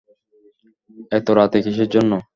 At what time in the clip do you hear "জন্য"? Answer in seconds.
1.95-2.11